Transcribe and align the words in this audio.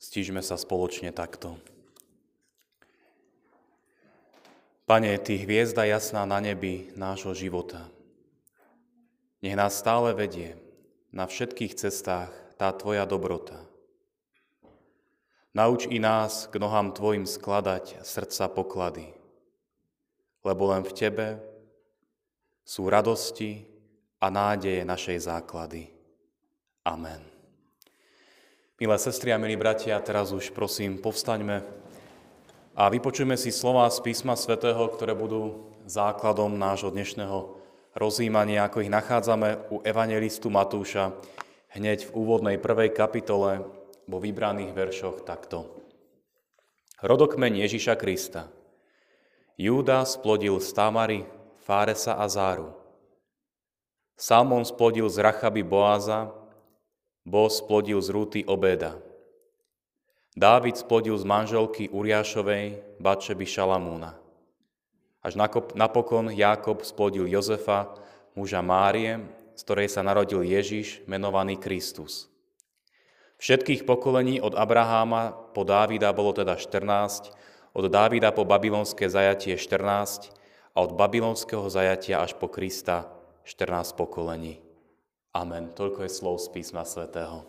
Stížme 0.00 0.40
sa 0.40 0.56
spoločne 0.56 1.12
takto. 1.12 1.60
Pane, 4.88 5.12
Ty 5.20 5.44
hviezda 5.44 5.84
jasná 5.84 6.24
na 6.24 6.40
nebi 6.40 6.88
nášho 6.96 7.36
života. 7.36 7.86
Nech 9.44 9.54
nás 9.54 9.76
stále 9.76 10.16
vedie 10.16 10.56
na 11.12 11.28
všetkých 11.28 11.76
cestách 11.76 12.32
tá 12.56 12.72
Tvoja 12.72 13.06
dobrota. 13.06 13.60
Nauč 15.54 15.86
i 15.86 16.00
nás 16.00 16.48
k 16.48 16.56
nohám 16.56 16.96
Tvojim 16.96 17.28
skladať 17.28 18.00
srdca 18.00 18.50
poklady, 18.50 19.14
lebo 20.42 20.74
len 20.74 20.80
v 20.80 20.92
Tebe 20.96 21.28
sú 22.64 22.90
radosti 22.90 23.68
a 24.16 24.26
nádeje 24.32 24.82
našej 24.82 25.28
základy. 25.28 25.92
Amen. 26.82 27.29
Milé 28.80 28.96
sestry 28.96 29.28
a 29.28 29.36
milí 29.36 29.60
bratia, 29.60 30.00
teraz 30.00 30.32
už 30.32 30.56
prosím 30.56 30.96
povstaňme 30.96 31.60
a 32.72 32.88
vypočujme 32.88 33.36
si 33.36 33.52
slova 33.52 33.84
z 33.92 34.00
písma 34.00 34.32
svätého, 34.40 34.80
ktoré 34.88 35.12
budú 35.12 35.68
základom 35.84 36.56
nášho 36.56 36.88
dnešného 36.88 37.60
rozjímania, 37.92 38.64
ako 38.64 38.80
ich 38.80 38.88
nachádzame 38.88 39.68
u 39.68 39.84
evangelistu 39.84 40.48
Matúša 40.48 41.12
hneď 41.76 42.08
v 42.08 42.24
úvodnej 42.24 42.56
prvej 42.56 42.96
kapitole 42.96 43.68
vo 44.08 44.16
vybraných 44.16 44.72
veršoch 44.72 45.28
takto. 45.28 45.68
Rodokmeň 47.04 47.68
Ježiša 47.68 48.00
Krista. 48.00 48.48
Júda 49.60 50.08
splodil 50.08 50.56
z 50.56 50.72
Tamary, 50.72 51.28
Fáresa 51.68 52.16
a 52.16 52.24
Záru. 52.32 52.72
Salmon 54.16 54.64
splodil 54.64 55.04
z 55.12 55.20
Rachaby 55.20 55.68
Boáza, 55.68 56.39
Bo 57.24 57.52
splodil 57.52 58.00
z 58.00 58.08
Rúty 58.08 58.40
Obeda. 58.48 58.96
Dávid 60.32 60.80
splodil 60.80 61.18
z 61.20 61.24
manželky 61.28 61.90
Uriášovej, 61.92 62.96
Bačeby 62.96 63.44
Šalamúna. 63.44 64.16
Až 65.20 65.36
napokon 65.76 66.32
Jákob 66.32 66.80
splodil 66.80 67.28
Jozefa, 67.28 67.92
muža 68.32 68.64
Márie, 68.64 69.20
z 69.52 69.60
ktorej 69.68 69.92
sa 69.92 70.00
narodil 70.00 70.40
Ježiš, 70.40 71.04
menovaný 71.04 71.60
Kristus. 71.60 72.32
Všetkých 73.36 73.84
pokolení 73.84 74.40
od 74.40 74.56
Abraháma 74.56 75.36
po 75.52 75.64
Dávida 75.64 76.12
bolo 76.16 76.32
teda 76.32 76.56
14, 76.56 77.36
od 77.76 77.84
Dávida 77.92 78.32
po 78.32 78.48
babylonské 78.48 79.12
zajatie 79.12 79.60
14 79.60 80.32
a 80.72 80.78
od 80.80 80.96
babylonského 80.96 81.68
zajatia 81.68 82.24
až 82.24 82.32
po 82.40 82.48
Krista 82.48 83.12
14 83.44 83.92
pokolení. 83.92 84.69
Amen. 85.30 85.70
Toľko 85.70 86.02
je 86.02 86.10
slov 86.10 86.42
z 86.42 86.50
písma 86.50 86.82
svätého. 86.82 87.46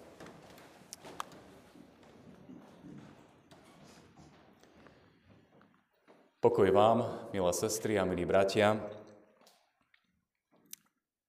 Pokoj 6.37 6.69
vám, 6.69 7.09
milé 7.33 7.49
sestry 7.57 7.97
a 7.97 8.05
milí 8.05 8.21
bratia. 8.21 8.77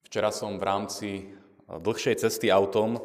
Včera 0.05 0.28
som 0.28 0.61
v 0.61 0.64
rámci 0.69 1.09
dlhšej 1.72 2.20
cesty 2.20 2.53
autom 2.53 3.00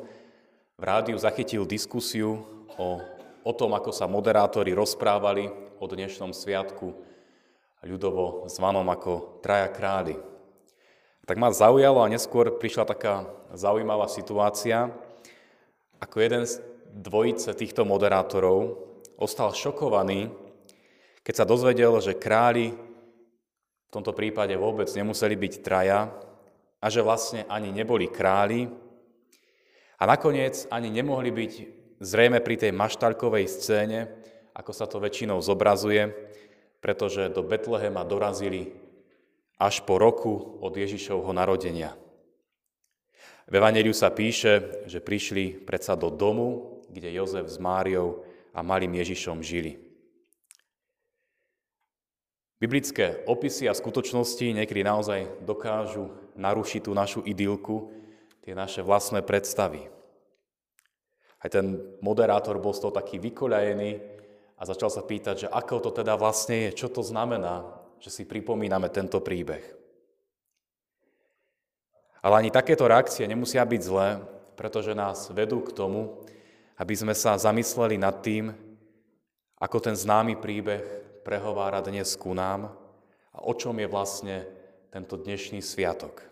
v 0.76 0.84
rádiu 0.84 1.16
zachytil 1.16 1.64
diskusiu 1.64 2.44
o, 2.76 3.00
o 3.48 3.52
tom, 3.56 3.72
ako 3.72 3.96
sa 3.96 4.12
moderátori 4.12 4.76
rozprávali 4.76 5.48
o 5.80 5.88
dnešnom 5.88 6.36
sviatku, 6.36 6.92
ľudovo 7.88 8.44
zvanom 8.52 8.92
ako 8.92 9.40
Traja 9.40 9.72
králi. 9.72 10.37
Tak 11.28 11.36
ma 11.36 11.52
zaujalo 11.52 12.00
a 12.00 12.08
neskôr 12.08 12.56
prišla 12.56 12.88
taká 12.88 13.28
zaujímavá 13.52 14.08
situácia, 14.08 14.96
ako 16.00 16.24
jeden 16.24 16.48
z 16.48 16.64
dvojice 16.88 17.52
týchto 17.52 17.84
moderátorov 17.84 18.80
ostal 19.20 19.52
šokovaný, 19.52 20.32
keď 21.28 21.44
sa 21.44 21.44
dozvedel, 21.44 22.00
že 22.00 22.16
králi 22.16 22.72
v 22.72 23.90
tomto 23.92 24.16
prípade 24.16 24.56
vôbec 24.56 24.88
nemuseli 24.88 25.36
byť 25.36 25.54
traja 25.68 26.08
a 26.80 26.88
že 26.88 27.04
vlastne 27.04 27.44
ani 27.52 27.76
neboli 27.76 28.08
králi 28.08 28.72
a 30.00 30.08
nakoniec 30.08 30.64
ani 30.72 30.88
nemohli 30.88 31.36
byť 31.36 31.54
zrejme 32.00 32.40
pri 32.40 32.56
tej 32.56 32.72
maštalkovej 32.72 33.52
scéne, 33.52 34.16
ako 34.56 34.72
sa 34.72 34.88
to 34.88 35.04
väčšinou 35.04 35.44
zobrazuje, 35.44 36.08
pretože 36.80 37.28
do 37.36 37.44
Betlehema 37.44 38.08
dorazili 38.08 38.87
až 39.58 39.82
po 39.86 39.98
roku 39.98 40.62
od 40.62 40.74
Ježišovho 40.74 41.34
narodenia. 41.34 41.98
V 43.50 43.54
Evangeliu 43.58 43.96
sa 43.96 44.14
píše, 44.14 44.86
že 44.86 45.02
prišli 45.02 45.66
predsa 45.66 45.98
do 45.98 46.14
domu, 46.14 46.82
kde 46.94 47.10
Jozef 47.14 47.50
s 47.50 47.58
Máriou 47.58 48.22
a 48.54 48.62
malým 48.62 48.94
Ježišom 49.02 49.42
žili. 49.42 49.80
Biblické 52.58 53.22
opisy 53.30 53.70
a 53.70 53.78
skutočnosti 53.78 54.42
niekedy 54.42 54.82
naozaj 54.82 55.46
dokážu 55.46 56.10
narušiť 56.34 56.90
tú 56.90 56.92
našu 56.98 57.22
idylku, 57.22 57.94
tie 58.42 58.58
naše 58.58 58.82
vlastné 58.82 59.22
predstavy. 59.22 59.86
Aj 61.38 61.50
ten 61.54 61.78
moderátor 62.02 62.58
bol 62.58 62.74
z 62.74 62.82
toho 62.82 62.94
taký 62.98 63.22
vykoľajený 63.22 63.92
a 64.58 64.62
začal 64.66 64.90
sa 64.90 65.06
pýtať, 65.06 65.46
že 65.46 65.54
ako 65.54 65.86
to 65.86 66.02
teda 66.02 66.18
vlastne 66.18 66.66
je, 66.68 66.82
čo 66.82 66.90
to 66.90 67.06
znamená, 67.06 67.77
že 67.98 68.10
si 68.14 68.24
pripomíname 68.26 68.90
tento 68.90 69.22
príbeh. 69.22 69.64
Ale 72.22 72.44
ani 72.44 72.50
takéto 72.52 72.90
reakcie 72.90 73.30
nemusia 73.30 73.64
byť 73.64 73.82
zlé, 73.82 74.20
pretože 74.58 74.98
nás 74.98 75.30
vedú 75.30 75.62
k 75.62 75.72
tomu, 75.72 76.26
aby 76.78 76.94
sme 76.94 77.14
sa 77.14 77.38
zamysleli 77.38 77.98
nad 77.98 78.22
tým, 78.22 78.54
ako 79.58 79.78
ten 79.82 79.96
známy 79.98 80.38
príbeh 80.38 80.84
prehovára 81.26 81.82
dnes 81.82 82.14
ku 82.14 82.34
nám 82.34 82.70
a 83.34 83.38
o 83.42 83.54
čom 83.58 83.74
je 83.78 83.88
vlastne 83.90 84.46
tento 84.94 85.18
dnešný 85.18 85.62
sviatok. 85.62 86.26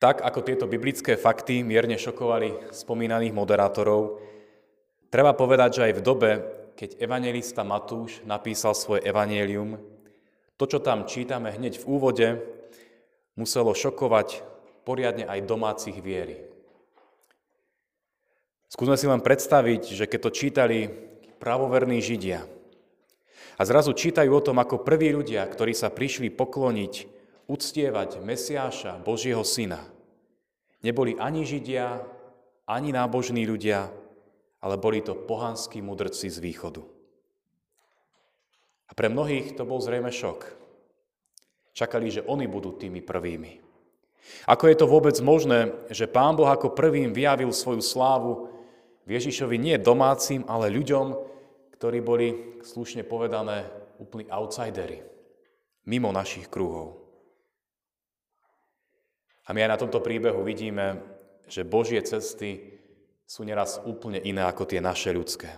Tak 0.00 0.20
ako 0.20 0.40
tieto 0.44 0.66
biblické 0.68 1.16
fakty 1.16 1.64
mierne 1.64 1.96
šokovali 1.96 2.76
spomínaných 2.76 3.32
moderátorov, 3.32 4.20
treba 5.08 5.32
povedať, 5.32 5.80
že 5.80 5.84
aj 5.88 5.94
v 5.96 6.04
dobe, 6.04 6.30
keď 6.74 6.98
evangelista 6.98 7.62
Matúš 7.62 8.22
napísal 8.26 8.74
svoje 8.74 9.06
evanielium, 9.06 9.78
to, 10.54 10.64
čo 10.66 10.78
tam 10.78 11.06
čítame 11.06 11.50
hneď 11.50 11.82
v 11.82 11.88
úvode, 11.88 12.28
muselo 13.34 13.74
šokovať 13.74 14.42
poriadne 14.86 15.26
aj 15.26 15.46
domácich 15.46 15.98
viery. 15.98 16.38
Skúsme 18.70 18.98
si 18.98 19.06
len 19.06 19.22
predstaviť, 19.22 19.94
že 19.94 20.04
keď 20.10 20.20
to 20.20 20.30
čítali 20.34 20.78
pravoverní 21.38 22.02
Židia 22.02 22.42
a 23.54 23.62
zrazu 23.62 23.94
čítajú 23.94 24.34
o 24.34 24.42
tom, 24.42 24.58
ako 24.58 24.82
prví 24.82 25.14
ľudia, 25.14 25.46
ktorí 25.46 25.70
sa 25.74 25.94
prišli 25.94 26.34
pokloniť, 26.34 26.94
uctievať 27.46 28.18
Mesiáša, 28.18 28.98
Božieho 28.98 29.46
Syna, 29.46 29.78
neboli 30.82 31.14
ani 31.14 31.46
Židia, 31.46 32.02
ani 32.66 32.90
nábožní 32.90 33.46
ľudia, 33.46 33.94
ale 34.64 34.80
boli 34.80 35.04
to 35.04 35.12
pohanskí 35.12 35.84
mudrci 35.84 36.32
z 36.32 36.40
východu. 36.40 36.80
A 38.88 38.92
pre 38.96 39.12
mnohých 39.12 39.52
to 39.52 39.68
bol 39.68 39.84
zrejme 39.84 40.08
šok. 40.08 40.48
Čakali, 41.76 42.08
že 42.08 42.24
oni 42.24 42.48
budú 42.48 42.72
tými 42.72 43.04
prvými. 43.04 43.60
Ako 44.48 44.72
je 44.72 44.76
to 44.80 44.88
vôbec 44.88 45.12
možné, 45.20 45.68
že 45.92 46.08
Pán 46.08 46.32
Boh 46.32 46.48
ako 46.48 46.72
prvým 46.72 47.12
vyjavil 47.12 47.52
svoju 47.52 47.84
slávu 47.84 48.54
Ježišovi 49.04 49.60
nie 49.60 49.76
domácim, 49.76 50.48
ale 50.48 50.72
ľuďom, 50.72 51.12
ktorí 51.76 52.00
boli, 52.00 52.28
slušne 52.64 53.04
povedané, 53.04 53.68
úplní 54.00 54.24
outsidery, 54.32 55.04
mimo 55.84 56.08
našich 56.08 56.48
kruhov. 56.48 57.04
A 59.44 59.52
my 59.52 59.60
aj 59.60 59.72
na 59.76 59.80
tomto 59.80 60.00
príbehu 60.00 60.40
vidíme, 60.40 61.04
že 61.44 61.68
Božie 61.68 62.00
cesty 62.00 62.73
sú 63.24 63.42
neraz 63.42 63.80
úplne 63.84 64.20
iné 64.20 64.44
ako 64.44 64.68
tie 64.68 64.80
naše 64.84 65.10
ľudské. 65.10 65.56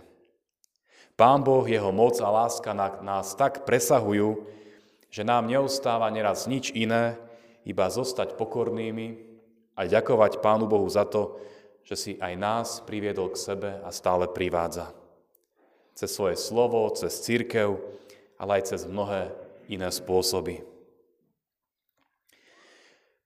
Pán 1.17 1.41
Boh, 1.41 1.65
Jeho 1.65 1.89
moc 1.89 2.21
a 2.21 2.29
láska 2.29 2.77
nás 3.01 3.33
tak 3.33 3.65
presahujú, 3.65 4.45
že 5.09 5.25
nám 5.25 5.49
neostáva 5.49 6.13
neraz 6.13 6.45
nič 6.45 6.69
iné, 6.77 7.17
iba 7.65 7.89
zostať 7.89 8.37
pokornými 8.37 9.17
a 9.75 9.89
ďakovať 9.89 10.39
Pánu 10.39 10.69
Bohu 10.69 10.87
za 10.87 11.03
to, 11.09 11.35
že 11.83 11.95
si 11.95 12.11
aj 12.21 12.33
nás 12.37 12.67
priviedol 12.85 13.33
k 13.33 13.41
sebe 13.41 13.69
a 13.81 13.89
stále 13.89 14.29
privádza. 14.29 14.93
Cez 15.97 16.13
svoje 16.13 16.37
slovo, 16.37 16.85
cez 16.93 17.17
církev, 17.25 17.81
ale 18.37 18.61
aj 18.61 18.75
cez 18.75 18.85
mnohé 18.85 19.33
iné 19.65 19.89
spôsoby. 19.89 20.61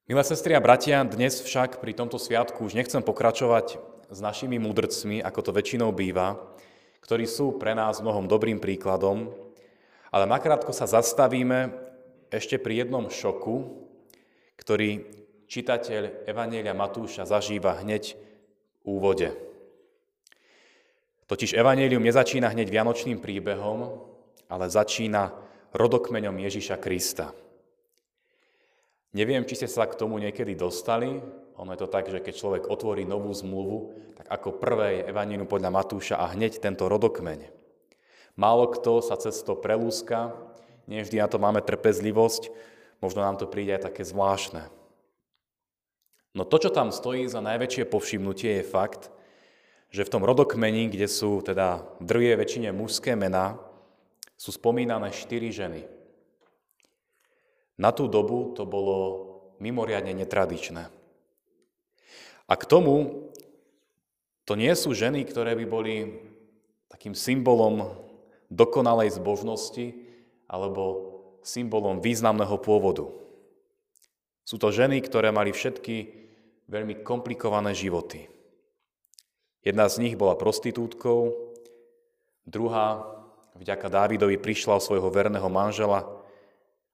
Milé 0.08 0.22
sestry 0.26 0.56
a 0.56 0.64
bratia, 0.64 1.04
dnes 1.04 1.44
však 1.44 1.78
pri 1.78 1.92
tomto 1.94 2.16
sviatku 2.16 2.64
už 2.64 2.74
nechcem 2.74 3.04
pokračovať 3.04 3.91
s 4.12 4.20
našimi 4.20 4.60
mudrcmi, 4.60 5.24
ako 5.24 5.40
to 5.40 5.50
väčšinou 5.56 5.88
býva, 5.96 6.36
ktorí 7.00 7.24
sú 7.24 7.56
pre 7.56 7.72
nás 7.72 8.04
mnohom 8.04 8.28
dobrým 8.28 8.60
príkladom, 8.60 9.32
ale 10.12 10.28
nakrátko 10.28 10.76
sa 10.76 10.84
zastavíme 10.84 11.72
ešte 12.28 12.60
pri 12.60 12.84
jednom 12.84 13.08
šoku, 13.08 13.88
ktorý 14.60 15.08
čitateľ 15.48 16.28
Evanielia 16.28 16.76
Matúša 16.76 17.24
zažíva 17.24 17.80
hneď 17.80 18.14
v 18.14 18.84
úvode. 18.84 19.32
Totiž 21.26 21.56
Evangelium 21.56 22.04
nezačína 22.04 22.52
hneď 22.52 22.68
vianočným 22.68 23.16
príbehom, 23.16 24.04
ale 24.52 24.68
začína 24.68 25.32
rodokmeňom 25.72 26.36
Ježiša 26.36 26.76
Krista. 26.76 27.32
Neviem, 29.16 29.44
či 29.48 29.56
ste 29.56 29.68
sa 29.68 29.88
k 29.88 29.96
tomu 29.96 30.20
niekedy 30.20 30.52
dostali. 30.52 31.20
Ono 31.62 31.78
je 31.78 31.86
to 31.86 31.94
tak, 31.94 32.10
že 32.10 32.18
keď 32.18 32.34
človek 32.34 32.62
otvorí 32.66 33.06
novú 33.06 33.30
zmluvu, 33.30 33.94
tak 34.18 34.26
ako 34.26 34.58
prvé 34.58 34.98
je 34.98 35.14
Evangelium 35.14 35.46
podľa 35.46 35.70
Matúša 35.70 36.18
a 36.18 36.26
hneď 36.34 36.58
tento 36.58 36.90
rodokmeň. 36.90 37.46
Málo 38.34 38.66
kto 38.74 38.98
sa 38.98 39.14
cez 39.14 39.38
to 39.46 39.54
prelúska, 39.54 40.34
nie 40.90 41.06
vždy 41.06 41.22
na 41.22 41.30
to 41.30 41.38
máme 41.38 41.62
trpezlivosť, 41.62 42.50
možno 42.98 43.22
nám 43.22 43.38
to 43.38 43.46
príde 43.46 43.78
aj 43.78 43.86
také 43.86 44.02
zvláštne. 44.02 44.66
No 46.34 46.42
to, 46.42 46.58
čo 46.58 46.74
tam 46.74 46.90
stojí 46.90 47.30
za 47.30 47.38
najväčšie 47.38 47.86
povšimnutie, 47.86 48.58
je 48.58 48.64
fakt, 48.66 49.14
že 49.94 50.02
v 50.02 50.12
tom 50.18 50.26
rodokmeni, 50.26 50.90
kde 50.90 51.06
sú 51.06 51.46
teda 51.46 51.86
v 52.02 52.34
väčšine 52.34 52.74
mužské 52.74 53.14
mená, 53.14 53.54
sú 54.34 54.50
spomínané 54.50 55.14
štyri 55.14 55.54
ženy. 55.54 55.86
Na 57.78 57.94
tú 57.94 58.10
dobu 58.10 58.50
to 58.50 58.66
bolo 58.66 58.98
mimoriadne 59.62 60.10
netradičné. 60.10 61.01
A 62.52 62.54
k 62.60 62.68
tomu 62.68 63.24
to 64.44 64.60
nie 64.60 64.76
sú 64.76 64.92
ženy, 64.92 65.24
ktoré 65.24 65.56
by 65.56 65.64
boli 65.64 66.20
takým 66.92 67.16
symbolom 67.16 67.96
dokonalej 68.52 69.16
zbožnosti 69.16 69.96
alebo 70.52 71.08
symbolom 71.40 72.04
významného 72.04 72.52
pôvodu. 72.60 73.08
Sú 74.44 74.60
to 74.60 74.68
ženy, 74.68 75.00
ktoré 75.00 75.32
mali 75.32 75.48
všetky 75.48 76.12
veľmi 76.68 77.00
komplikované 77.00 77.72
životy. 77.72 78.28
Jedna 79.64 79.88
z 79.88 80.04
nich 80.04 80.20
bola 80.20 80.36
prostitútkou, 80.36 81.32
druhá 82.44 83.08
vďaka 83.56 83.88
Dávidovi 83.88 84.36
prišla 84.36 84.76
o 84.76 84.84
svojho 84.84 85.08
verného 85.08 85.48
manžela 85.48 86.04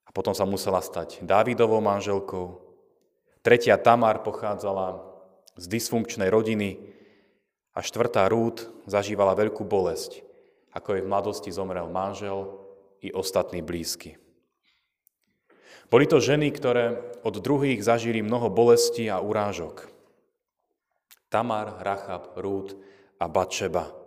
a 0.06 0.10
potom 0.14 0.38
sa 0.38 0.46
musela 0.46 0.78
stať 0.78 1.26
Dávidovou 1.26 1.82
manželkou. 1.82 2.62
Tretia 3.42 3.74
Tamar 3.74 4.22
pochádzala 4.22 5.07
z 5.58 5.64
dysfunkčnej 5.66 6.30
rodiny 6.30 6.78
a 7.74 7.82
štvrtá 7.82 8.30
Rút 8.30 8.70
zažívala 8.86 9.34
veľkú 9.34 9.66
bolesť, 9.66 10.22
ako 10.72 10.96
jej 10.96 11.02
v 11.02 11.10
mladosti 11.10 11.50
zomrel 11.50 11.90
manžel 11.90 12.62
i 13.02 13.10
ostatní 13.10 13.60
blízky. 13.60 14.16
Boli 15.90 16.06
to 16.06 16.22
ženy, 16.22 16.54
ktoré 16.54 17.00
od 17.26 17.40
druhých 17.42 17.82
zažili 17.82 18.22
mnoho 18.22 18.52
bolesti 18.52 19.10
a 19.10 19.18
urážok. 19.18 19.88
Tamar, 21.28 21.80
Rachab, 21.82 22.38
Rút 22.38 22.76
a 23.18 23.28
Batšeba 23.28 23.98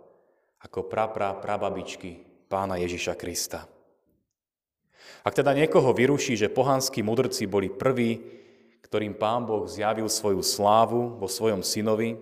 ako 0.62 0.86
prapra 0.86 1.34
prababičky 1.34 2.22
pána 2.46 2.78
Ježiša 2.78 3.18
Krista. 3.18 3.66
Ak 5.26 5.34
teda 5.34 5.54
niekoho 5.54 5.90
vyruší, 5.90 6.38
že 6.38 6.50
pohanskí 6.50 7.02
mudrci 7.02 7.50
boli 7.50 7.66
prví, 7.66 8.22
ktorým 8.92 9.16
pán 9.16 9.48
Boh 9.48 9.64
zjavil 9.64 10.04
svoju 10.04 10.44
slávu 10.44 11.16
vo 11.16 11.24
svojom 11.24 11.64
synovi, 11.64 12.20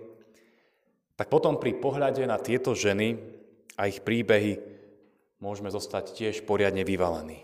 tak 1.19 1.27
potom 1.27 1.59
pri 1.59 1.75
pohľade 1.75 2.23
na 2.23 2.39
tieto 2.39 2.71
ženy 2.71 3.19
a 3.75 3.91
ich 3.91 3.99
príbehy 3.99 4.63
môžeme 5.43 5.67
zostať 5.67 6.15
tiež 6.15 6.47
poriadne 6.47 6.87
vyvalení. 6.87 7.43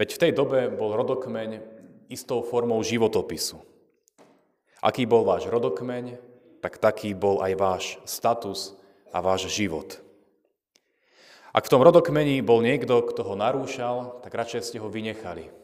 Veď 0.00 0.16
v 0.16 0.20
tej 0.24 0.32
dobe 0.32 0.72
bol 0.72 0.96
rodokmeň 0.96 1.60
istou 2.08 2.40
formou 2.40 2.80
životopisu. 2.80 3.60
Aký 4.80 5.04
bol 5.04 5.28
váš 5.28 5.44
rodokmeň, 5.52 6.16
tak 6.64 6.80
taký 6.80 7.12
bol 7.12 7.44
aj 7.44 7.52
váš 7.52 7.84
status 8.08 8.80
a 9.12 9.20
váš 9.20 9.52
život. 9.52 10.00
Ak 11.52 11.68
v 11.68 11.72
tom 11.76 11.84
rodokmeni 11.84 12.40
bol 12.40 12.64
niekto, 12.64 13.04
kto 13.04 13.28
ho 13.28 13.36
narúšal, 13.36 14.24
tak 14.24 14.32
radšej 14.32 14.72
ste 14.72 14.80
ho 14.80 14.88
vynechali. 14.88 15.63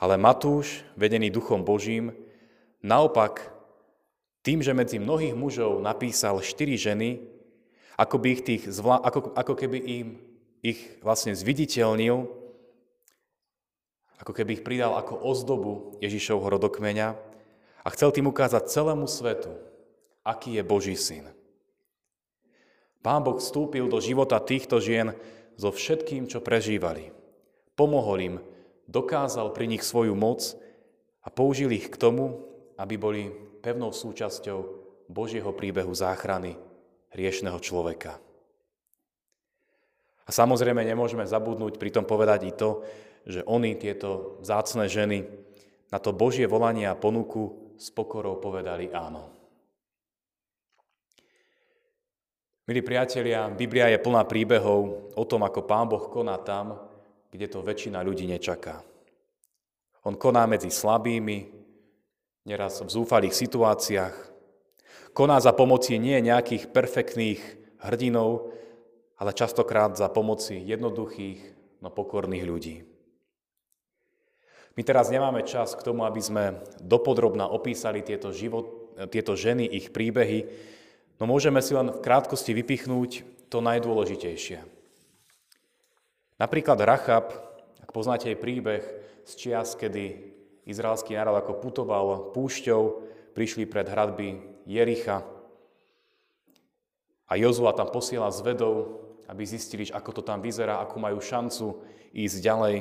Ale 0.00 0.16
Matúš, 0.16 0.80
vedený 0.96 1.28
Duchom 1.28 1.60
Božím, 1.60 2.16
naopak 2.80 3.52
tým, 4.40 4.64
že 4.64 4.72
medzi 4.72 4.96
mnohých 4.96 5.36
mužov 5.36 5.84
napísal 5.84 6.40
štyri 6.40 6.80
ženy, 6.80 7.20
ako, 8.00 8.16
by 8.16 8.26
ich 8.32 8.42
tých 8.42 8.62
zvla- 8.72 9.04
ako, 9.04 9.36
ako 9.36 9.54
keby 9.60 9.76
im 9.76 10.08
ich 10.64 10.96
vlastne 11.04 11.36
zviditeľnil, 11.36 12.24
ako 14.24 14.32
keby 14.32 14.60
ich 14.60 14.64
pridal 14.64 14.96
ako 14.96 15.20
ozdobu 15.20 16.00
Ježišovho 16.00 16.48
rodokmeňa 16.48 17.08
a 17.84 17.88
chcel 17.92 18.12
tým 18.12 18.32
ukázať 18.32 18.72
celému 18.72 19.04
svetu, 19.04 19.52
aký 20.24 20.56
je 20.56 20.62
Boží 20.64 20.96
syn. 20.96 21.28
Pán 23.00 23.24
Boh 23.24 23.40
vstúpil 23.40 23.88
do 23.88 24.00
života 24.00 24.36
týchto 24.40 24.80
žien 24.80 25.16
so 25.56 25.72
všetkým, 25.72 26.28
čo 26.28 26.44
prežívali. 26.44 27.12
Pomohol 27.72 28.18
im, 28.20 28.36
dokázal 28.90 29.54
pri 29.54 29.70
nich 29.70 29.86
svoju 29.86 30.18
moc 30.18 30.58
a 31.22 31.30
použil 31.30 31.70
ich 31.70 31.86
k 31.86 31.94
tomu, 31.94 32.42
aby 32.74 32.98
boli 32.98 33.30
pevnou 33.62 33.94
súčasťou 33.94 34.58
Božieho 35.06 35.54
príbehu 35.54 35.94
záchrany 35.94 36.58
hriešného 37.14 37.58
človeka. 37.62 38.18
A 40.26 40.30
samozrejme 40.30 40.82
nemôžeme 40.82 41.26
zabudnúť 41.26 41.78
pri 41.78 41.90
tom 41.90 42.06
povedať 42.06 42.50
i 42.50 42.52
to, 42.54 42.82
že 43.26 43.46
oni, 43.46 43.78
tieto 43.78 44.38
vzácne 44.42 44.86
ženy, 44.86 45.26
na 45.90 45.98
to 45.98 46.14
Božie 46.14 46.46
volanie 46.46 46.86
a 46.86 46.98
ponuku 46.98 47.74
s 47.74 47.90
pokorou 47.90 48.38
povedali 48.38 48.90
áno. 48.94 49.26
Milí 52.70 52.86
priatelia, 52.86 53.50
Biblia 53.50 53.90
je 53.90 53.98
plná 53.98 54.22
príbehov 54.30 55.10
o 55.18 55.24
tom, 55.26 55.42
ako 55.42 55.66
Pán 55.66 55.90
Boh 55.90 56.06
koná 56.06 56.38
tam, 56.38 56.89
kde 57.30 57.46
to 57.46 57.62
väčšina 57.62 58.02
ľudí 58.02 58.26
nečaká. 58.26 58.82
On 60.02 60.16
koná 60.16 60.46
medzi 60.50 60.72
slabými, 60.72 61.60
neraz 62.48 62.80
v 62.80 62.90
zúfalých 62.90 63.36
situáciách. 63.36 64.16
Koná 65.12 65.38
za 65.42 65.52
pomoci 65.52 65.98
nie 66.00 66.18
nejakých 66.22 66.70
perfektných 66.70 67.40
hrdinov, 67.82 68.54
ale 69.20 69.36
častokrát 69.36 69.92
za 69.94 70.08
pomoci 70.08 70.56
jednoduchých, 70.56 71.40
no 71.84 71.92
pokorných 71.92 72.44
ľudí. 72.46 72.76
My 74.78 74.82
teraz 74.86 75.12
nemáme 75.12 75.44
čas 75.44 75.76
k 75.76 75.84
tomu, 75.84 76.08
aby 76.08 76.22
sme 76.22 76.44
dopodrobná 76.80 77.44
opísali 77.44 78.00
tieto, 78.00 78.32
život, 78.32 78.96
tieto 79.12 79.36
ženy, 79.36 79.66
ich 79.66 79.92
príbehy, 79.92 80.48
no 81.20 81.28
môžeme 81.28 81.60
si 81.60 81.76
len 81.76 81.92
v 81.92 82.00
krátkosti 82.00 82.56
vypichnúť 82.56 83.10
to 83.52 83.60
najdôležitejšie. 83.60 84.79
Napríklad 86.40 86.80
Rachab, 86.80 87.36
ak 87.84 87.92
poznáte 87.92 88.32
jej 88.32 88.38
príbeh 88.40 88.80
z 89.28 89.32
čias, 89.36 89.76
kedy 89.76 90.32
izraelský 90.64 91.12
národ 91.12 91.36
ako 91.36 91.60
putoval 91.60 92.32
púšťou, 92.32 92.82
prišli 93.36 93.68
pred 93.68 93.84
hradby 93.84 94.40
Jericha 94.64 95.20
a 97.28 97.32
Jozua 97.36 97.76
tam 97.76 97.92
posiela 97.92 98.32
zvedov, 98.32 99.04
aby 99.28 99.44
zistili, 99.44 99.84
ako 99.92 100.16
to 100.16 100.22
tam 100.24 100.40
vyzerá, 100.40 100.80
ako 100.80 100.96
majú 100.96 101.20
šancu 101.20 101.78
ísť 102.16 102.36
ďalej. 102.40 102.76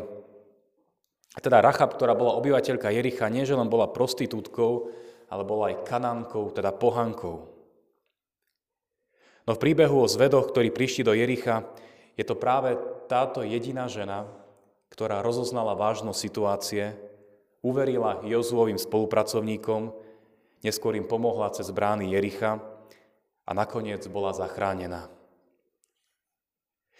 A 1.35 1.39
teda 1.43 1.59
Rachab, 1.61 1.93
ktorá 1.93 2.15
bola 2.17 2.39
obyvateľka 2.39 2.89
Jericha, 2.89 3.27
nie 3.27 3.43
len 3.43 3.69
bola 3.69 3.91
prostitútkou, 3.91 4.89
ale 5.29 5.43
bola 5.45 5.69
aj 5.69 5.85
kanánkou, 5.85 6.49
teda 6.55 6.73
pohankou. 6.73 7.45
No 9.45 9.51
v 9.53 9.61
príbehu 9.61 10.01
o 10.01 10.09
zvedoch, 10.09 10.49
ktorí 10.49 10.73
prišli 10.73 11.05
do 11.05 11.13
Jericha, 11.13 11.69
je 12.17 12.25
to 12.25 12.33
práve 12.33 12.73
táto 13.09 13.41
jediná 13.41 13.89
žena, 13.89 14.29
ktorá 14.93 15.25
rozoznala 15.25 15.73
vážnosť 15.73 16.19
situácie, 16.21 16.93
uverila 17.65 18.21
Jozuovým 18.21 18.77
spolupracovníkom, 18.77 19.91
neskôr 20.61 20.93
im 20.93 21.09
pomohla 21.09 21.49
cez 21.49 21.73
brány 21.73 22.13
Jericha 22.13 22.61
a 23.43 23.51
nakoniec 23.57 24.05
bola 24.07 24.31
zachránená. 24.31 25.09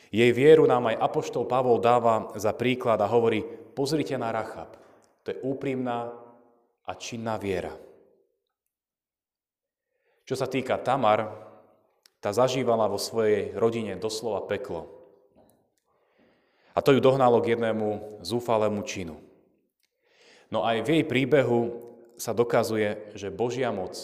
Jej 0.10 0.34
vieru 0.34 0.66
nám 0.66 0.90
aj 0.90 1.06
Apoštol 1.06 1.46
Pavol 1.46 1.78
dáva 1.78 2.34
za 2.34 2.50
príklad 2.58 2.98
a 2.98 3.06
hovorí, 3.06 3.46
pozrite 3.78 4.18
na 4.18 4.34
Rachab. 4.34 4.74
To 5.22 5.28
je 5.30 5.38
úprimná 5.46 6.10
a 6.90 6.92
činná 6.98 7.38
viera. 7.38 7.78
Čo 10.26 10.34
sa 10.34 10.50
týka 10.50 10.82
Tamar, 10.82 11.30
tá 12.18 12.34
zažívala 12.34 12.90
vo 12.90 12.98
svojej 12.98 13.54
rodine 13.54 13.94
doslova 14.02 14.50
peklo. 14.50 14.99
A 16.80 16.84
to 16.84 16.96
ju 16.96 17.04
dohnalo 17.04 17.44
k 17.44 17.60
jednému 17.60 18.24
zúfalému 18.24 18.88
činu. 18.88 19.20
No 20.48 20.64
aj 20.64 20.88
v 20.88 20.96
jej 20.96 21.04
príbehu 21.04 21.76
sa 22.16 22.32
dokazuje, 22.32 23.12
že 23.20 23.28
Božia 23.28 23.76
moc 23.76 24.00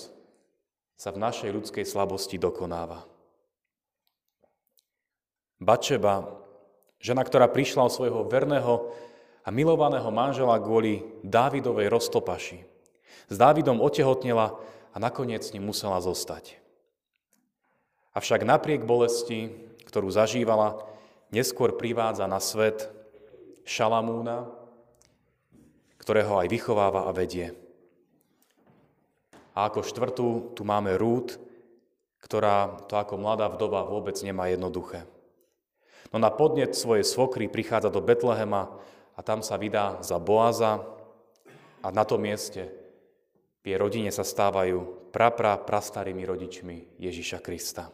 sa 1.00 1.16
v 1.16 1.24
našej 1.24 1.56
ľudskej 1.56 1.88
slabosti 1.88 2.36
dokonáva. 2.36 3.08
Bačeba, 5.56 6.36
žena, 7.00 7.24
ktorá 7.24 7.48
prišla 7.48 7.88
od 7.88 7.96
svojho 7.96 8.28
verného 8.28 8.92
a 9.48 9.56
milovaného 9.56 10.12
manžela 10.12 10.60
kvôli 10.60 11.00
Dávidovej 11.24 11.88
roztopaši. 11.88 12.60
S 13.32 13.36
Dávidom 13.40 13.80
otehotnela 13.80 14.52
a 14.92 14.98
nakoniec 15.00 15.48
s 15.48 15.56
ním 15.56 15.72
musela 15.72 16.04
zostať. 16.04 16.60
Avšak 18.12 18.44
napriek 18.44 18.84
bolesti, 18.84 19.56
ktorú 19.88 20.12
zažívala, 20.12 20.95
neskôr 21.34 21.78
privádza 21.78 22.26
na 22.30 22.42
svet 22.42 22.90
Šalamúna, 23.66 24.46
ktorého 25.98 26.38
aj 26.38 26.48
vychováva 26.50 27.10
a 27.10 27.16
vedie. 27.16 27.54
A 29.58 29.72
ako 29.72 29.82
štvrtú 29.82 30.28
tu 30.54 30.62
máme 30.62 30.94
Rút, 31.00 31.42
ktorá 32.22 32.86
to 32.86 32.98
ako 32.98 33.18
mladá 33.18 33.50
vdova 33.50 33.86
vôbec 33.86 34.18
nemá 34.22 34.50
jednoduché. 34.50 35.06
No 36.14 36.22
na 36.22 36.30
podnet 36.30 36.78
svojej 36.78 37.06
svokry 37.06 37.50
prichádza 37.50 37.90
do 37.90 38.02
Betlehema 38.02 38.70
a 39.16 39.20
tam 39.26 39.42
sa 39.42 39.58
vydá 39.58 40.02
za 40.06 40.22
Boaza 40.22 40.86
a 41.82 41.88
na 41.90 42.06
tom 42.06 42.22
mieste 42.22 42.70
v 43.66 43.74
rodine 43.82 44.14
sa 44.14 44.22
stávajú 44.22 45.10
prapra 45.10 45.58
prastarými 45.58 46.22
rodičmi 46.22 47.02
Ježiša 47.02 47.42
Krista. 47.42 47.90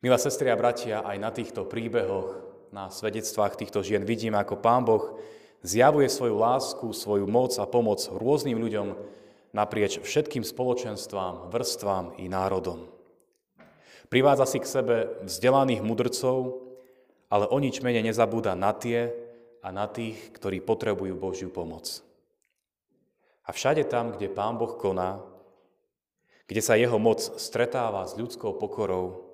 Milá 0.00 0.16
sestri 0.16 0.48
a 0.48 0.56
bratia, 0.56 1.04
aj 1.04 1.18
na 1.20 1.28
týchto 1.28 1.68
príbehoch, 1.68 2.40
na 2.72 2.88
svedectvách 2.88 3.60
týchto 3.60 3.84
žien 3.84 4.00
vidíme, 4.08 4.40
ako 4.40 4.56
Pán 4.56 4.80
Boh 4.88 5.20
zjavuje 5.60 6.08
svoju 6.08 6.40
lásku, 6.40 6.88
svoju 6.96 7.28
moc 7.28 7.52
a 7.60 7.68
pomoc 7.68 8.00
rôznym 8.08 8.56
ľuďom 8.56 8.96
naprieč 9.52 10.00
všetkým 10.00 10.40
spoločenstvám, 10.40 11.52
vrstvám 11.52 12.16
i 12.16 12.32
národom. 12.32 12.88
Privádza 14.08 14.48
si 14.48 14.58
k 14.64 14.72
sebe 14.72 14.96
vzdelaných 15.20 15.84
mudrcov, 15.84 16.64
ale 17.28 17.44
o 17.52 17.60
nič 17.60 17.84
menej 17.84 18.08
nezabúda 18.08 18.56
na 18.56 18.72
tie 18.72 19.12
a 19.60 19.68
na 19.68 19.84
tých, 19.84 20.32
ktorí 20.32 20.64
potrebujú 20.64 21.12
Božiu 21.12 21.52
pomoc. 21.52 22.00
A 23.44 23.52
všade 23.52 23.84
tam, 23.84 24.16
kde 24.16 24.32
Pán 24.32 24.56
Boh 24.56 24.80
koná, 24.80 25.20
kde 26.48 26.64
sa 26.64 26.80
jeho 26.80 26.96
moc 26.96 27.20
stretáva 27.20 28.08
s 28.08 28.16
ľudskou 28.16 28.56
pokorou, 28.56 29.29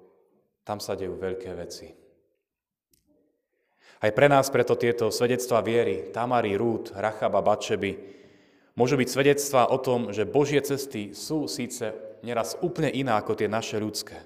tam 0.66 0.82
sa 0.82 0.98
dejú 0.98 1.14
veľké 1.14 1.54
veci. 1.54 1.94
Aj 4.02 4.12
pre 4.12 4.26
nás 4.28 4.50
preto 4.52 4.76
tieto 4.76 5.08
svedectvá 5.08 5.62
viery, 5.64 6.12
Tamary, 6.12 6.58
Rút, 6.58 6.92
Rachaba, 6.92 7.40
Batšeby, 7.40 7.96
môžu 8.76 9.00
byť 9.00 9.08
svedectvá 9.08 9.72
o 9.72 9.78
tom, 9.80 10.12
že 10.12 10.28
Božie 10.28 10.60
cesty 10.60 11.16
sú 11.16 11.48
síce 11.48 11.96
neraz 12.20 12.58
úplne 12.60 12.92
iné 12.92 13.14
ako 13.16 13.38
tie 13.38 13.48
naše 13.48 13.80
ľudské, 13.80 14.20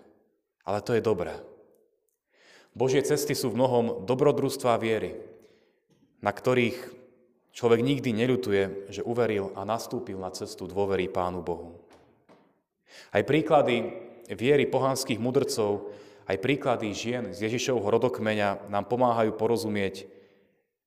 ale 0.67 0.83
to 0.83 0.97
je 0.97 1.05
dobré. 1.05 1.39
Božie 2.75 3.05
cesty 3.05 3.37
sú 3.37 3.55
v 3.55 3.63
mnohom 3.63 3.85
dobrodružstva 4.09 4.75
viery, 4.81 5.23
na 6.19 6.35
ktorých 6.35 6.79
človek 7.55 7.81
nikdy 7.83 8.11
neľutuje, 8.11 8.91
že 8.91 9.07
uveril 9.07 9.55
a 9.55 9.63
nastúpil 9.63 10.19
na 10.19 10.35
cestu 10.35 10.67
dôvery 10.67 11.07
Pánu 11.07 11.47
Bohu. 11.47 11.79
Aj 13.15 13.23
príklady 13.23 13.87
viery 14.35 14.67
pohanských 14.67 15.19
mudrcov 15.23 15.95
aj 16.31 16.39
príklady 16.39 16.95
žien 16.95 17.35
z 17.35 17.51
Ježišovho 17.51 17.91
rodokmeňa 17.91 18.71
nám 18.71 18.87
pomáhajú 18.87 19.35
porozumieť, 19.35 20.07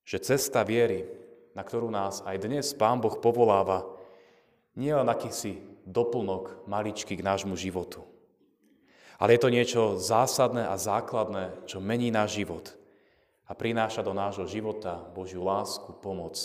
že 0.07 0.23
cesta 0.23 0.63
viery, 0.63 1.03
na 1.51 1.67
ktorú 1.67 1.91
nás 1.91 2.23
aj 2.23 2.47
dnes 2.47 2.71
Pán 2.71 3.03
Boh 3.03 3.19
povoláva, 3.19 3.83
nie 4.79 4.87
je 4.87 4.99
len 5.03 5.11
akýsi 5.11 5.59
doplnok 5.83 6.63
maličky 6.63 7.19
k 7.19 7.27
nášmu 7.27 7.59
životu. 7.59 8.07
Ale 9.19 9.35
je 9.35 9.43
to 9.43 9.49
niečo 9.51 9.83
zásadné 9.99 10.63
a 10.63 10.79
základné, 10.79 11.67
čo 11.67 11.83
mení 11.83 12.07
náš 12.07 12.39
život 12.39 12.71
a 13.43 13.51
prináša 13.51 13.99
do 13.99 14.15
nášho 14.15 14.47
života 14.47 15.03
Božiu 15.11 15.43
lásku, 15.43 15.91
pomoc 15.99 16.39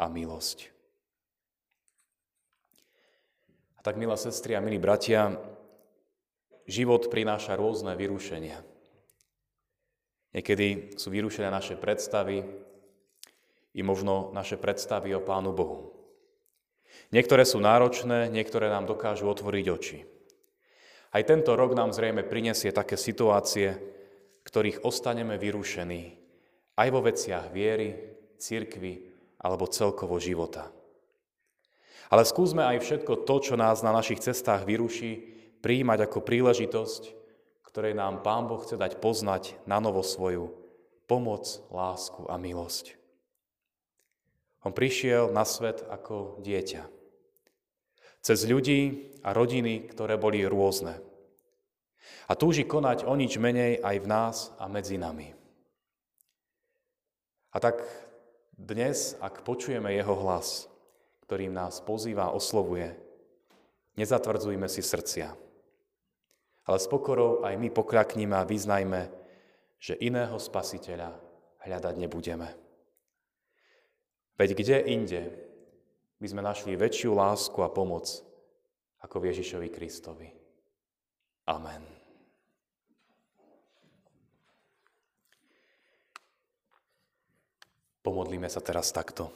a 0.00 0.08
milosť. 0.08 0.72
A 3.76 3.84
tak, 3.84 4.00
milá 4.00 4.16
sestry 4.16 4.56
a 4.56 4.64
milí 4.64 4.80
bratia, 4.80 5.36
život 6.68 7.08
prináša 7.08 7.56
rôzne 7.56 7.96
vyrušenia. 7.96 8.60
Niekedy 10.36 11.00
sú 11.00 11.08
vyrušené 11.08 11.48
naše 11.48 11.80
predstavy 11.80 12.44
i 13.72 13.80
možno 13.80 14.28
naše 14.36 14.60
predstavy 14.60 15.16
o 15.16 15.24
Pánu 15.24 15.56
Bohu. 15.56 15.96
Niektoré 17.08 17.48
sú 17.48 17.56
náročné, 17.64 18.28
niektoré 18.28 18.68
nám 18.68 18.84
dokážu 18.84 19.24
otvoriť 19.32 19.66
oči. 19.72 19.98
Aj 21.08 21.24
tento 21.24 21.56
rok 21.56 21.72
nám 21.72 21.96
zrejme 21.96 22.20
prinesie 22.28 22.68
také 22.68 23.00
situácie, 23.00 23.80
ktorých 24.44 24.84
ostaneme 24.84 25.40
vyrušení, 25.40 26.20
aj 26.76 26.88
vo 26.92 27.00
veciach 27.00 27.48
viery, 27.48 27.96
cirkvy 28.36 29.08
alebo 29.40 29.64
celkovo 29.72 30.20
života. 30.20 30.68
Ale 32.12 32.24
skúsme 32.28 32.64
aj 32.64 32.84
všetko 32.84 33.24
to, 33.24 33.36
čo 33.40 33.54
nás 33.56 33.80
na 33.80 33.92
našich 33.92 34.20
cestách 34.20 34.68
vyruší, 34.68 35.37
príjmať 35.60 35.98
ako 36.06 36.24
príležitosť, 36.24 37.02
ktorej 37.68 37.94
nám 37.94 38.24
Pán 38.24 38.48
Boh 38.48 38.58
chce 38.64 38.80
dať 38.80 38.98
poznať 38.98 39.54
na 39.68 39.78
novo 39.78 40.00
svoju 40.00 40.50
pomoc, 41.04 41.46
lásku 41.72 42.24
a 42.28 42.40
milosť. 42.40 42.96
On 44.66 44.74
prišiel 44.74 45.30
na 45.30 45.46
svet 45.46 45.86
ako 45.86 46.42
dieťa. 46.42 46.84
Cez 48.18 48.44
ľudí 48.44 49.14
a 49.22 49.30
rodiny, 49.30 49.86
ktoré 49.86 50.18
boli 50.18 50.42
rôzne. 50.42 50.98
A 52.28 52.32
túži 52.36 52.66
konať 52.66 53.06
o 53.06 53.14
nič 53.14 53.38
menej 53.40 53.80
aj 53.80 53.96
v 54.02 54.06
nás 54.10 54.36
a 54.58 54.66
medzi 54.66 54.98
nami. 55.00 55.32
A 57.54 57.56
tak 57.62 57.80
dnes, 58.58 59.16
ak 59.22 59.46
počujeme 59.46 59.94
jeho 59.94 60.18
hlas, 60.18 60.68
ktorým 61.24 61.54
nás 61.54 61.80
pozýva, 61.80 62.34
oslovuje, 62.34 62.98
nezatvrdzujme 63.96 64.68
si 64.68 64.82
srdcia 64.82 65.47
ale 66.68 66.76
s 66.76 66.84
pokorou 66.84 67.40
aj 67.48 67.56
my 67.56 67.72
pokrakníme 67.72 68.36
a 68.36 68.44
vyznajme, 68.44 69.08
že 69.80 69.96
iného 69.96 70.36
spasiteľa 70.36 71.16
hľadať 71.64 71.94
nebudeme. 71.96 72.52
Veď 74.36 74.50
kde 74.52 74.76
inde 74.84 75.22
by 76.20 76.26
sme 76.28 76.44
našli 76.44 76.76
väčšiu 76.76 77.16
lásku 77.16 77.56
a 77.64 77.72
pomoc 77.72 78.20
ako 79.00 79.16
v 79.16 79.32
Ježišovi 79.32 79.68
Kristovi. 79.72 80.28
Amen. 81.48 81.82
Pomodlíme 88.04 88.46
sa 88.52 88.60
teraz 88.60 88.92
takto. 88.92 89.32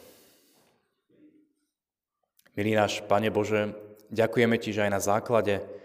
Milý 2.53 2.77
náš 2.77 3.01
Pane 3.09 3.33
Bože, 3.33 3.73
ďakujeme 4.13 4.61
Ti, 4.61 4.71
že 4.77 4.85
aj 4.85 4.93
na 4.93 5.01
základe 5.01 5.82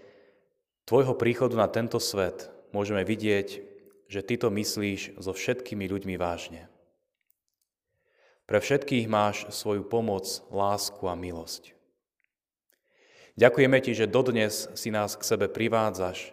tvojho 0.87 1.13
príchodu 1.19 1.59
na 1.59 1.67
tento 1.67 1.99
svet 1.99 2.47
môžeme 2.71 3.03
vidieť, 3.03 3.47
že 4.07 4.23
ty 4.23 4.39
to 4.39 4.47
myslíš 4.47 5.19
so 5.19 5.35
všetkými 5.35 5.83
ľuďmi 5.83 6.15
vážne. 6.15 6.71
Pre 8.47 8.63
všetkých 8.63 9.11
máš 9.11 9.51
svoju 9.51 9.83
pomoc, 9.83 10.23
lásku 10.47 11.03
a 11.03 11.19
milosť. 11.19 11.75
Ďakujeme 13.35 13.77
ti, 13.83 13.91
že 13.91 14.07
dodnes 14.09 14.71
si 14.73 14.89
nás 14.89 15.19
k 15.19 15.27
sebe 15.27 15.51
privádzaš, 15.51 16.31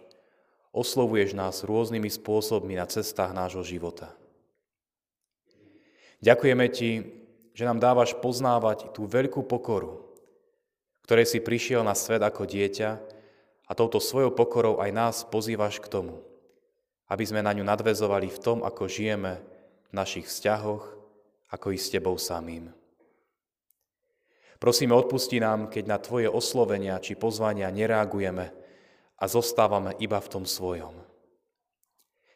oslovuješ 0.70 1.34
nás 1.34 1.66
rôznymi 1.66 2.06
spôsobmi 2.06 2.78
na 2.78 2.86
cestách 2.86 3.34
nášho 3.34 3.66
života. 3.66 4.14
Ďakujeme 6.22 6.66
ti, 6.70 6.90
že 7.52 7.66
nám 7.66 7.82
dávaš 7.82 8.14
poznávať 8.16 8.94
tú 8.94 9.04
veľkú 9.10 9.44
pokoru, 9.44 10.06
ktorej 11.04 11.26
si 11.28 11.38
prišiel 11.42 11.82
na 11.82 11.92
svet 11.92 12.22
ako 12.22 12.46
dieťa 12.46 13.13
a 13.64 13.72
touto 13.72 14.00
svojou 14.00 14.32
pokorou 14.32 14.80
aj 14.80 14.90
nás 14.92 15.16
pozývaš 15.24 15.80
k 15.80 15.88
tomu, 15.88 16.20
aby 17.08 17.24
sme 17.24 17.40
na 17.40 17.52
ňu 17.56 17.64
nadvezovali 17.64 18.28
v 18.28 18.38
tom, 18.40 18.58
ako 18.60 18.88
žijeme 18.88 19.40
v 19.88 19.92
našich 19.92 20.28
vzťahoch, 20.28 20.84
ako 21.48 21.66
i 21.72 21.78
s 21.80 21.88
Tebou 21.88 22.16
samým. 22.20 22.72
Prosíme, 24.60 24.96
odpusti 24.96 25.40
nám, 25.40 25.68
keď 25.68 25.84
na 25.84 25.98
Tvoje 26.00 26.28
oslovenia 26.30 26.96
či 26.96 27.18
pozvania 27.18 27.68
nereagujeme 27.68 28.48
a 29.20 29.24
zostávame 29.28 29.92
iba 30.00 30.16
v 30.20 30.30
tom 30.30 30.44
svojom. 30.48 30.96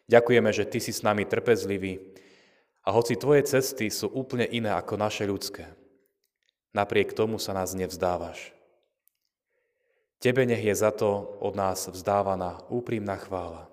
Ďakujeme, 0.08 0.50
že 0.52 0.68
Ty 0.68 0.78
si 0.80 0.92
s 0.92 1.04
nami 1.04 1.28
trpezlivý 1.28 2.00
a 2.84 2.92
hoci 2.92 3.16
Tvoje 3.16 3.44
cesty 3.44 3.92
sú 3.92 4.08
úplne 4.12 4.48
iné 4.48 4.72
ako 4.72 4.96
naše 4.96 5.28
ľudské, 5.28 5.68
napriek 6.72 7.12
tomu 7.12 7.36
sa 7.36 7.52
nás 7.52 7.76
nevzdávaš. 7.76 8.57
Tebe 10.18 10.42
nech 10.42 10.62
je 10.62 10.74
za 10.74 10.90
to 10.90 11.38
od 11.38 11.54
nás 11.54 11.86
vzdávaná 11.86 12.58
úprimná 12.66 13.14
chvála. 13.16 13.70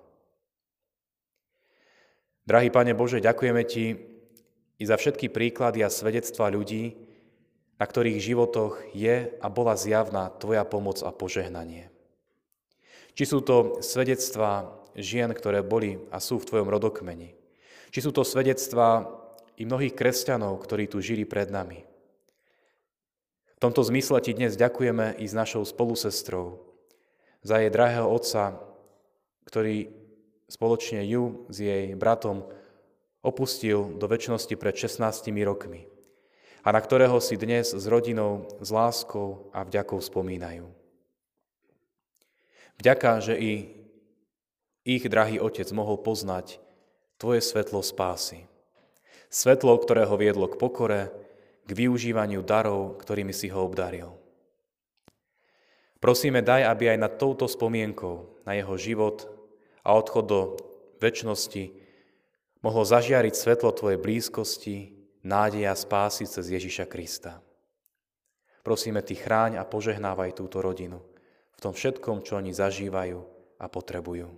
Drahý 2.46 2.70
Pane 2.70 2.94
Bože, 2.94 3.18
ďakujeme 3.18 3.66
Ti 3.66 3.98
i 4.78 4.84
za 4.86 4.94
všetky 4.94 5.26
príklady 5.34 5.82
a 5.82 5.90
svedectva 5.90 6.46
ľudí, 6.46 6.94
na 7.76 7.84
ktorých 7.84 8.22
životoch 8.22 8.94
je 8.94 9.34
a 9.42 9.46
bola 9.50 9.74
zjavná 9.74 10.30
Tvoja 10.38 10.62
pomoc 10.62 11.02
a 11.02 11.10
požehnanie. 11.10 11.90
Či 13.18 13.24
sú 13.26 13.38
to 13.42 13.82
svedectvá 13.82 14.70
žien, 14.94 15.34
ktoré 15.34 15.66
boli 15.66 15.98
a 16.14 16.22
sú 16.22 16.38
v 16.38 16.46
Tvojom 16.46 16.70
rodokmeni. 16.70 17.34
Či 17.90 18.06
sú 18.06 18.14
to 18.14 18.22
svedectvá 18.22 19.10
i 19.58 19.66
mnohých 19.66 19.98
kresťanov, 19.98 20.62
ktorí 20.62 20.86
tu 20.86 21.02
žili 21.02 21.26
pred 21.26 21.50
nami. 21.50 21.82
V 23.56 23.64
tomto 23.64 23.80
zmysle 23.80 24.20
ti 24.20 24.36
dnes 24.36 24.52
ďakujeme 24.60 25.16
i 25.16 25.24
s 25.24 25.32
našou 25.32 25.64
spolusestrou 25.64 26.60
za 27.40 27.56
jej 27.56 27.72
drahého 27.72 28.04
otca, 28.04 28.60
ktorý 29.48 29.88
spoločne 30.44 31.00
ju 31.08 31.48
s 31.48 31.64
jej 31.64 31.96
bratom 31.96 32.44
opustil 33.24 33.96
do 33.96 34.06
väčšnosti 34.06 34.54
pred 34.60 34.74
16 34.76 35.32
rokmi 35.48 35.88
a 36.66 36.68
na 36.74 36.80
ktorého 36.82 37.16
si 37.22 37.38
dnes 37.38 37.72
s 37.72 37.84
rodinou, 37.88 38.50
s 38.58 38.68
láskou 38.74 39.48
a 39.54 39.62
vďakou 39.62 40.02
spomínajú. 40.02 40.66
Vďaka, 42.76 43.24
že 43.24 43.34
i 43.38 43.52
ich 44.84 45.06
drahý 45.08 45.40
otec 45.40 45.66
mohol 45.72 45.96
poznať 45.96 46.60
Tvoje 47.16 47.40
svetlo 47.40 47.80
spásy. 47.80 48.44
Svetlo, 49.32 49.80
ktoré 49.80 50.04
ho 50.04 50.20
viedlo 50.20 50.52
k 50.52 50.60
pokore, 50.60 51.08
k 51.66 51.70
využívaniu 51.74 52.46
darov, 52.46 53.02
ktorými 53.02 53.34
si 53.34 53.50
ho 53.50 53.66
obdaril. 53.66 54.14
Prosíme, 55.98 56.40
daj, 56.40 56.62
aby 56.70 56.94
aj 56.94 56.98
nad 57.02 57.12
touto 57.18 57.50
spomienkou 57.50 58.46
na 58.46 58.54
jeho 58.54 58.78
život 58.78 59.26
a 59.82 59.98
odchod 59.98 60.24
do 60.24 60.40
väčšnosti 61.02 61.74
mohlo 62.62 62.86
zažiariť 62.86 63.34
svetlo 63.34 63.74
Tvojej 63.74 63.98
blízkosti, 63.98 64.94
nádeja 65.26 65.74
spásy 65.74 66.30
cez 66.30 66.46
Ježiša 66.46 66.86
Krista. 66.86 67.42
Prosíme 68.62 69.02
Ty, 69.02 69.14
chráň 69.18 69.52
a 69.58 69.66
požehnávaj 69.66 70.38
túto 70.38 70.62
rodinu 70.62 71.02
v 71.56 71.58
tom 71.58 71.72
všetkom, 71.72 72.22
čo 72.22 72.38
oni 72.38 72.52
zažívajú 72.52 73.18
a 73.56 73.66
potrebujú. 73.66 74.28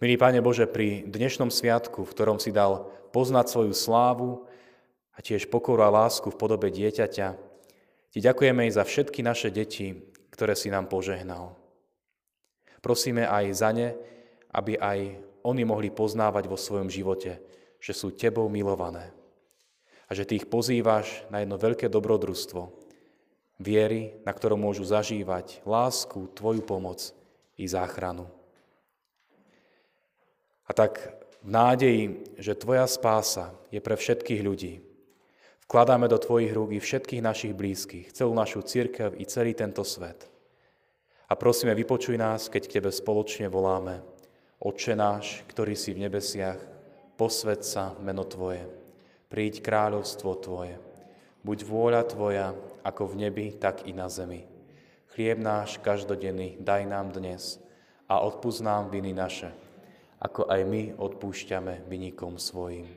Milý 0.00 0.16
Pane 0.18 0.40
Bože, 0.42 0.66
pri 0.66 1.04
dnešnom 1.06 1.52
sviatku, 1.52 2.02
v 2.02 2.14
ktorom 2.16 2.40
si 2.40 2.50
dal 2.50 2.90
poznať 3.12 3.46
svoju 3.52 3.74
slávu 3.76 4.50
a 5.12 5.18
tiež 5.20 5.52
pokoru 5.52 5.84
a 5.84 5.92
lásku 5.92 6.28
v 6.32 6.40
podobe 6.40 6.72
dieťaťa, 6.72 7.52
Ti 8.12 8.20
ďakujeme 8.20 8.68
aj 8.68 8.76
za 8.76 8.84
všetky 8.84 9.24
naše 9.24 9.48
deti, 9.48 9.96
ktoré 10.28 10.52
si 10.52 10.68
nám 10.68 10.92
požehnal. 10.92 11.56
Prosíme 12.84 13.24
aj 13.24 13.44
za 13.56 13.72
ne, 13.72 13.96
aby 14.52 14.76
aj 14.76 15.16
oni 15.48 15.62
mohli 15.64 15.88
poznávať 15.88 16.44
vo 16.44 16.60
svojom 16.60 16.92
živote, 16.92 17.40
že 17.80 17.92
sú 17.96 18.12
Tebou 18.12 18.52
milované 18.52 19.16
a 20.06 20.12
že 20.12 20.28
Ty 20.28 20.44
ich 20.44 20.46
pozývaš 20.52 21.24
na 21.32 21.40
jedno 21.40 21.56
veľké 21.56 21.88
dobrodružstvo, 21.88 22.68
viery, 23.56 24.20
na 24.28 24.32
ktorom 24.36 24.60
môžu 24.60 24.84
zažívať 24.84 25.64
lásku, 25.64 26.28
Tvoju 26.36 26.60
pomoc 26.60 27.16
i 27.56 27.64
záchranu. 27.64 28.28
A 30.68 30.70
tak 30.76 31.16
v 31.42 31.48
nádeji, 31.48 32.04
že 32.36 32.58
Tvoja 32.58 32.84
spása 32.84 33.56
je 33.72 33.80
pre 33.80 33.96
všetkých 33.96 34.42
ľudí, 34.44 34.91
Vkladáme 35.72 36.04
do 36.04 36.20
Tvojich 36.20 36.52
rúk 36.52 36.76
i 36.76 36.84
všetkých 36.84 37.24
našich 37.24 37.56
blízkych, 37.56 38.12
celú 38.12 38.36
našu 38.36 38.60
církev 38.60 39.16
i 39.16 39.24
celý 39.24 39.56
tento 39.56 39.80
svet. 39.88 40.28
A 41.24 41.32
prosíme, 41.32 41.72
vypočuj 41.72 42.20
nás, 42.20 42.52
keď 42.52 42.68
k 42.68 42.72
Tebe 42.76 42.92
spoločne 42.92 43.48
voláme. 43.48 44.04
Otče 44.60 44.92
náš, 44.92 45.40
ktorý 45.48 45.72
si 45.72 45.96
v 45.96 46.04
nebesiach, 46.04 46.60
posved 47.16 47.64
sa 47.64 47.96
meno 48.04 48.28
Tvoje. 48.28 48.68
Príď 49.32 49.64
kráľovstvo 49.64 50.44
Tvoje. 50.44 50.76
Buď 51.40 51.64
vôľa 51.64 52.04
Tvoja, 52.04 52.52
ako 52.84 53.08
v 53.08 53.24
nebi, 53.24 53.46
tak 53.56 53.88
i 53.88 53.96
na 53.96 54.12
zemi. 54.12 54.44
Chlieb 55.16 55.40
náš 55.40 55.80
každodenný 55.80 56.60
daj 56.60 56.84
nám 56.84 57.16
dnes 57.16 57.56
a 58.12 58.20
odpúsť 58.20 58.60
nám 58.60 58.92
viny 58.92 59.16
naše, 59.16 59.48
ako 60.20 60.52
aj 60.52 60.68
my 60.68 60.82
odpúšťame 61.00 61.88
vynikom 61.88 62.36
svojim. 62.36 62.92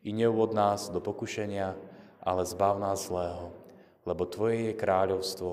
I 0.00 0.16
neuvod 0.16 0.56
nás 0.56 0.88
do 0.88 1.04
pokušenia, 1.04 1.95
ale 2.26 2.42
zbav 2.42 2.82
nás 2.82 3.06
zlého, 3.06 3.54
lebo 4.02 4.26
Tvoje 4.26 4.74
je 4.74 4.74
kráľovstvo, 4.74 5.52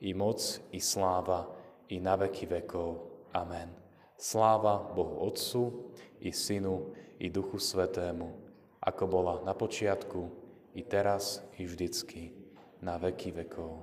i 0.00 0.16
moc, 0.16 0.40
i 0.72 0.80
sláva, 0.80 1.48
i 1.92 2.00
na 2.00 2.16
veky 2.16 2.48
vekov. 2.48 3.04
Amen. 3.36 3.68
Sláva 4.16 4.80
Bohu 4.80 5.20
Otcu, 5.28 5.92
i 6.24 6.32
Synu, 6.32 6.92
i 7.20 7.28
Duchu 7.28 7.60
Svetému, 7.60 8.32
ako 8.80 9.04
bola 9.04 9.34
na 9.44 9.52
počiatku, 9.52 10.28
i 10.74 10.82
teraz, 10.84 11.44
i 11.60 11.68
vždycky, 11.68 12.32
na 12.80 12.96
veky 12.96 13.32
vekov. 13.32 13.80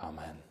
Amen. 0.00 0.47